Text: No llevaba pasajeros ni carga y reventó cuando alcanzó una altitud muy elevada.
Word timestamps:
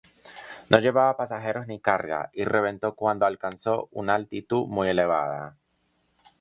No 0.69 0.79
llevaba 0.79 1.15
pasajeros 1.15 1.67
ni 1.67 1.79
carga 1.79 2.31
y 2.33 2.43
reventó 2.43 2.95
cuando 2.95 3.27
alcanzó 3.27 3.87
una 3.91 4.15
altitud 4.15 4.65
muy 4.65 4.89
elevada. 4.89 5.59